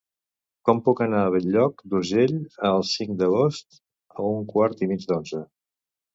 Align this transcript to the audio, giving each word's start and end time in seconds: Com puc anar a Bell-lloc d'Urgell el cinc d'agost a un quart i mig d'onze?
Com 0.69 0.79
puc 0.85 1.01
anar 1.05 1.19
a 1.25 1.27
Bell-lloc 1.35 1.83
d'Urgell 1.91 2.33
el 2.71 2.81
cinc 2.93 3.15
d'agost 3.21 3.79
a 4.19 4.27
un 4.33 4.43
quart 4.57 4.85
i 4.87 4.91
mig 4.95 5.07
d'onze? 5.15 5.45